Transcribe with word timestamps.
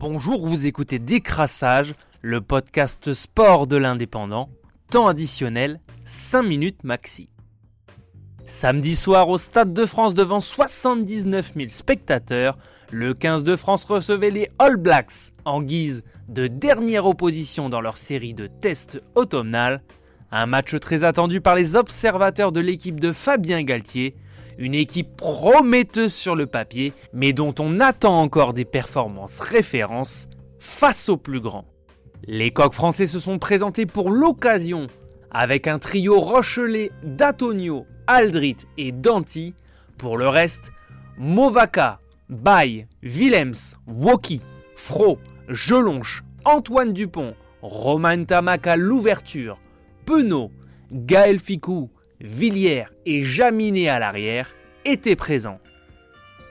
Bonjour, 0.00 0.44
vous 0.44 0.66
écoutez 0.66 0.98
Décrassage, 0.98 1.92
le 2.20 2.40
podcast 2.40 3.14
sport 3.14 3.68
de 3.68 3.76
l'indépendant. 3.76 4.50
Temps 4.90 5.06
additionnel, 5.06 5.80
5 6.04 6.42
minutes 6.42 6.82
maxi. 6.82 7.28
Samedi 8.44 8.96
soir 8.96 9.28
au 9.28 9.38
Stade 9.38 9.72
de 9.72 9.86
France 9.86 10.12
devant 10.12 10.40
79 10.40 11.52
000 11.54 11.68
spectateurs, 11.68 12.58
le 12.90 13.14
15 13.14 13.44
de 13.44 13.54
France 13.54 13.84
recevait 13.84 14.32
les 14.32 14.48
All 14.58 14.76
Blacks 14.76 15.32
en 15.44 15.62
guise 15.62 16.02
de 16.28 16.48
dernière 16.48 17.06
opposition 17.06 17.68
dans 17.68 17.80
leur 17.80 17.96
série 17.96 18.34
de 18.34 18.48
tests 18.48 19.00
automnales. 19.14 19.80
Un 20.32 20.46
match 20.46 20.74
très 20.80 21.04
attendu 21.04 21.40
par 21.40 21.54
les 21.54 21.76
observateurs 21.76 22.50
de 22.50 22.60
l'équipe 22.60 22.98
de 22.98 23.12
Fabien 23.12 23.62
Galtier, 23.62 24.16
une 24.58 24.74
équipe 24.74 25.16
prometteuse 25.16 26.12
sur 26.14 26.36
le 26.36 26.46
papier, 26.46 26.92
mais 27.12 27.32
dont 27.32 27.54
on 27.58 27.80
attend 27.80 28.20
encore 28.20 28.54
des 28.54 28.64
performances 28.64 29.40
références 29.40 30.26
face 30.58 31.08
aux 31.08 31.16
plus 31.16 31.40
grands. 31.40 31.66
Les 32.26 32.50
coqs 32.52 32.72
français 32.72 33.06
se 33.06 33.20
sont 33.20 33.38
présentés 33.38 33.86
pour 33.86 34.10
l'occasion 34.10 34.86
avec 35.30 35.66
un 35.66 35.78
trio 35.78 36.20
Rochelet, 36.20 36.90
Datonio, 37.02 37.86
Aldrit 38.06 38.56
et 38.78 38.92
Danti. 38.92 39.54
Pour 39.98 40.16
le 40.16 40.28
reste, 40.28 40.72
Movaca, 41.18 42.00
Baye, 42.28 42.86
Willems, 43.02 43.76
Woki, 43.86 44.40
Fro, 44.76 45.18
Jelonche, 45.48 46.22
Antoine 46.44 46.92
Dupont, 46.92 47.34
Roman 47.62 48.24
Tamac 48.24 48.66
à 48.66 48.76
l'ouverture, 48.76 49.58
Penaud, 50.06 50.50
Gaël 50.92 51.38
Ficou, 51.38 51.90
Villiers 52.24 52.86
et 53.04 53.22
Jaminet 53.22 53.88
à 53.88 53.98
l'arrière 53.98 54.48
étaient 54.86 55.14
présents. 55.14 55.60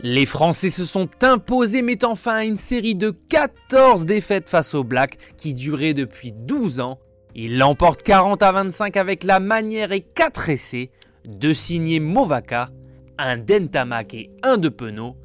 Les 0.00 0.24
Français 0.24 0.70
se 0.70 0.84
sont 0.84 1.08
imposés 1.22 1.82
mettant 1.82 2.14
fin 2.14 2.36
à 2.36 2.44
une 2.44 2.56
série 2.56 2.94
de 2.94 3.10
14 3.10 4.06
défaites 4.06 4.48
face 4.48 4.76
aux 4.76 4.84
Blacks 4.84 5.18
qui 5.36 5.54
durait 5.54 5.92
depuis 5.92 6.30
12 6.30 6.78
ans. 6.78 7.00
Ils 7.34 7.58
l'emportent 7.58 8.04
40 8.04 8.44
à 8.44 8.52
25 8.52 8.96
avec 8.96 9.24
la 9.24 9.40
manière 9.40 9.90
et 9.90 10.02
4 10.02 10.50
essais 10.50 10.90
de 11.26 11.52
signer 11.52 11.98
Movaca, 11.98 12.70
un 13.18 13.36
Dentamac 13.36 14.14
et 14.14 14.30
un 14.44 14.58
de 14.58 14.68
Penaud. 14.68 15.16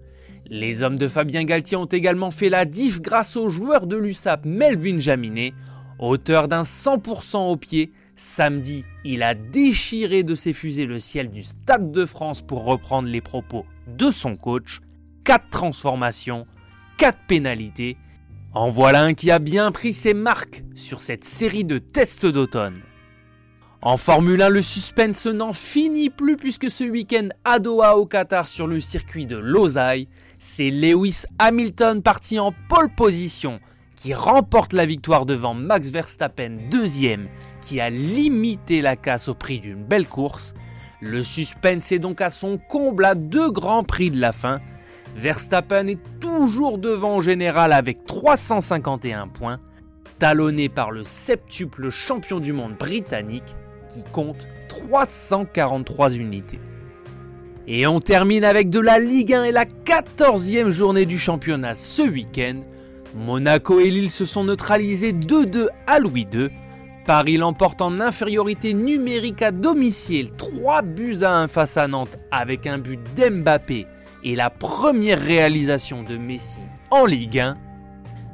Les 0.47 0.81
hommes 0.81 0.97
de 0.97 1.07
Fabien 1.07 1.43
Galtier 1.43 1.77
ont 1.77 1.85
également 1.85 2.31
fait 2.31 2.49
la 2.49 2.65
diff 2.65 2.99
grâce 2.99 3.37
au 3.37 3.49
joueur 3.49 3.85
de 3.85 3.95
l'USAP 3.95 4.45
Melvin 4.45 4.97
Jaminet, 4.97 5.53
auteur 5.99 6.47
d'un 6.47 6.63
100% 6.63 7.37
au 7.47 7.57
pied 7.57 7.91
Samedi, 8.23 8.85
il 9.03 9.23
a 9.23 9.33
déchiré 9.33 10.21
de 10.21 10.35
ses 10.35 10.53
fusées 10.53 10.85
le 10.85 10.99
ciel 10.99 11.31
du 11.31 11.41
Stade 11.41 11.91
de 11.91 12.05
France 12.05 12.43
pour 12.43 12.65
reprendre 12.65 13.09
les 13.09 13.19
propos 13.19 13.65
de 13.87 14.11
son 14.11 14.35
coach. 14.35 14.79
4 15.23 15.49
transformations, 15.49 16.45
4 16.99 17.17
pénalités. 17.27 17.97
En 18.53 18.69
voilà 18.69 19.01
un 19.01 19.15
qui 19.15 19.31
a 19.31 19.39
bien 19.39 19.71
pris 19.71 19.95
ses 19.95 20.13
marques 20.13 20.63
sur 20.75 21.01
cette 21.01 21.23
série 21.23 21.63
de 21.63 21.79
tests 21.79 22.27
d'automne. 22.27 22.81
En 23.81 23.97
Formule 23.97 24.43
1, 24.43 24.49
le 24.49 24.61
suspense 24.61 25.25
n'en 25.25 25.51
finit 25.51 26.11
plus 26.11 26.37
puisque 26.37 26.69
ce 26.69 26.83
week-end 26.83 27.29
à 27.43 27.57
Doha 27.57 27.97
au 27.97 28.05
Qatar 28.05 28.47
sur 28.47 28.67
le 28.67 28.79
circuit 28.79 29.25
de 29.25 29.37
Losail, 29.37 30.07
c'est 30.37 30.69
Lewis 30.69 31.23
Hamilton 31.39 32.03
parti 32.03 32.37
en 32.37 32.53
pole 32.69 32.93
position 32.93 33.59
qui 34.01 34.15
remporte 34.15 34.73
la 34.73 34.87
victoire 34.87 35.27
devant 35.27 35.53
Max 35.53 35.89
Verstappen 35.89 36.57
deuxième 36.71 37.27
qui 37.61 37.79
a 37.79 37.91
limité 37.91 38.81
la 38.81 38.95
casse 38.95 39.27
au 39.27 39.35
prix 39.35 39.59
d'une 39.59 39.83
belle 39.83 40.07
course. 40.07 40.55
Le 41.01 41.21
suspense 41.21 41.91
est 41.91 41.99
donc 41.99 42.19
à 42.19 42.31
son 42.31 42.57
comble 42.57 43.05
à 43.05 43.13
deux 43.13 43.51
grands 43.51 43.83
prix 43.83 44.09
de 44.09 44.19
la 44.19 44.31
fin. 44.31 44.59
Verstappen 45.15 45.85
est 45.85 45.99
toujours 46.19 46.79
devant 46.79 47.17
au 47.17 47.21
général 47.21 47.73
avec 47.73 48.03
351 48.05 49.27
points, 49.27 49.59
talonné 50.17 50.67
par 50.67 50.89
le 50.89 51.03
septuple 51.03 51.91
champion 51.91 52.39
du 52.39 52.53
monde 52.53 52.73
britannique 52.73 53.55
qui 53.87 54.03
compte 54.11 54.47
343 54.69 56.15
unités. 56.15 56.59
Et 57.67 57.85
on 57.85 57.99
termine 57.99 58.45
avec 58.45 58.71
de 58.71 58.79
la 58.79 58.97
Ligue 58.97 59.33
1 59.33 59.43
et 59.43 59.51
la 59.51 59.65
14e 59.65 60.71
journée 60.71 61.05
du 61.05 61.19
championnat 61.19 61.75
ce 61.75 62.01
week-end. 62.01 62.63
Monaco 63.15 63.79
et 63.79 63.89
Lille 63.89 64.09
se 64.09 64.25
sont 64.25 64.45
neutralisés 64.45 65.11
2-2 65.11 65.67
à 65.87 65.99
Louis 65.99 66.25
II. 66.33 66.49
Paris 67.05 67.37
l'emporte 67.37 67.81
en 67.81 67.99
infériorité 67.99 68.73
numérique 68.73 69.41
à 69.41 69.51
domicile, 69.51 70.31
3 70.37 70.81
buts 70.83 71.17
à 71.23 71.33
1 71.33 71.47
face 71.47 71.77
à 71.77 71.87
Nantes 71.87 72.17
avec 72.31 72.67
un 72.67 72.77
but 72.77 72.99
d'Mbappé 73.15 73.87
et 74.23 74.35
la 74.35 74.49
première 74.49 75.21
réalisation 75.21 76.03
de 76.03 76.15
Messi 76.15 76.61
en 76.89 77.05
Ligue 77.05 77.39
1. 77.39 77.57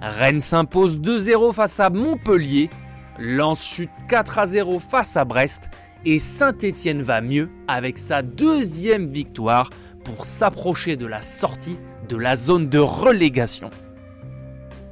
Rennes 0.01 0.41
s'impose 0.41 0.99
2-0 0.99 1.53
face 1.53 1.79
à 1.79 1.89
Montpellier, 1.89 2.69
Lens 3.17 3.63
chute 3.63 3.89
4 4.09 4.45
0 4.45 4.79
face 4.79 5.17
à 5.17 5.25
Brest 5.25 5.69
et 6.05 6.19
Saint-Étienne 6.19 7.01
va 7.01 7.21
mieux 7.21 7.49
avec 7.67 7.97
sa 7.97 8.21
deuxième 8.21 9.07
victoire 9.07 9.71
pour 10.03 10.25
s'approcher 10.25 10.97
de 10.97 11.07
la 11.07 11.21
sortie 11.21 11.79
de 12.07 12.15
la 12.15 12.35
zone 12.35 12.69
de 12.69 12.79
relégation. 12.79 13.71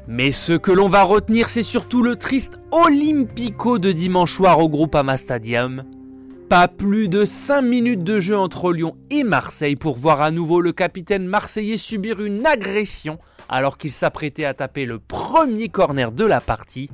Mais 0.07 0.31
ce 0.31 0.53
que 0.53 0.71
l'on 0.71 0.87
va 0.87 1.03
retenir, 1.03 1.49
c'est 1.49 1.63
surtout 1.63 2.03
le 2.03 2.15
triste 2.15 2.59
Olympico 2.71 3.79
de 3.79 3.91
dimanche 3.91 4.33
soir 4.33 4.59
au 4.59 4.69
Groupama 4.69 5.17
Stadium. 5.17 5.83
Pas 6.47 6.67
plus 6.67 7.09
de 7.09 7.25
5 7.25 7.63
minutes 7.63 8.03
de 8.03 8.19
jeu 8.19 8.37
entre 8.37 8.71
Lyon 8.71 8.95
et 9.09 9.23
Marseille 9.23 9.75
pour 9.75 9.97
voir 9.97 10.21
à 10.21 10.29
nouveau 10.29 10.61
le 10.61 10.73
capitaine 10.73 11.25
marseillais 11.25 11.77
subir 11.77 12.23
une 12.23 12.45
agression 12.45 13.17
alors 13.49 13.79
qu'il 13.79 13.91
s'apprêtait 13.91 14.45
à 14.45 14.53
taper 14.53 14.85
le 14.85 14.99
premier 14.99 15.69
corner 15.69 16.11
de 16.11 16.23
la 16.23 16.39
partie. 16.39 16.91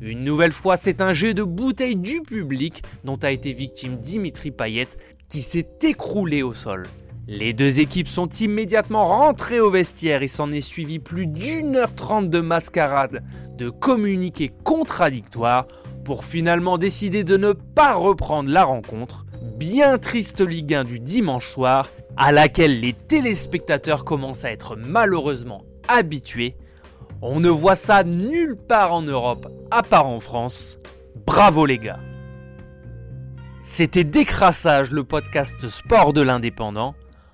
Une 0.00 0.24
nouvelle 0.24 0.52
fois, 0.52 0.76
c'est 0.76 1.00
un 1.00 1.12
jet 1.12 1.34
de 1.34 1.44
bouteille 1.44 1.96
du 1.96 2.20
public 2.20 2.82
dont 3.04 3.18
a 3.22 3.30
été 3.30 3.52
victime 3.52 3.98
Dimitri 3.98 4.50
Payet 4.50 4.88
qui 5.28 5.40
s'est 5.40 5.68
écroulé 5.82 6.42
au 6.42 6.52
sol. 6.52 6.88
Les 7.32 7.52
deux 7.52 7.78
équipes 7.78 8.08
sont 8.08 8.28
immédiatement 8.28 9.06
rentrées 9.06 9.60
au 9.60 9.70
vestiaire 9.70 10.24
et 10.24 10.26
s'en 10.26 10.50
est 10.50 10.60
suivi 10.60 10.98
plus 10.98 11.28
d'une 11.28 11.76
heure 11.76 11.94
trente 11.94 12.28
de 12.28 12.40
mascarade, 12.40 13.22
de 13.56 13.70
communiqués 13.70 14.50
contradictoires 14.64 15.68
pour 16.04 16.24
finalement 16.24 16.76
décider 16.76 17.22
de 17.22 17.36
ne 17.36 17.52
pas 17.52 17.94
reprendre 17.94 18.50
la 18.50 18.64
rencontre. 18.64 19.26
Bien 19.56 19.96
triste 19.96 20.40
Ligue 20.40 20.74
1 20.74 20.82
du 20.82 20.98
dimanche 20.98 21.46
soir, 21.46 21.86
à 22.16 22.32
laquelle 22.32 22.80
les 22.80 22.94
téléspectateurs 22.94 24.04
commencent 24.04 24.44
à 24.44 24.50
être 24.50 24.74
malheureusement 24.74 25.62
habitués. 25.86 26.56
On 27.22 27.38
ne 27.38 27.48
voit 27.48 27.76
ça 27.76 28.02
nulle 28.02 28.56
part 28.56 28.92
en 28.92 29.02
Europe, 29.02 29.46
à 29.70 29.84
part 29.84 30.08
en 30.08 30.18
France. 30.18 30.80
Bravo 31.26 31.64
les 31.64 31.78
gars 31.78 32.00
C'était 33.62 34.02
Décrassage, 34.02 34.90
le 34.90 35.04
podcast 35.04 35.68
sport 35.68 36.12
de 36.12 36.22
l'indépendant. 36.22 36.92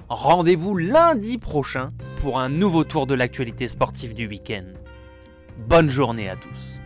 Rendez-vous 0.09 0.77
lundi 0.77 1.37
prochain 1.37 1.93
pour 2.23 2.39
un 2.39 2.49
nouveau 2.49 2.85
tour 2.85 3.09
de 3.09 3.15
l'actualité 3.15 3.67
sportive 3.67 4.15
du 4.15 4.29
week-end. 4.29 4.67
Bonne 5.59 5.91
journée 5.91 6.29
à 6.29 6.37
tous. 6.37 6.81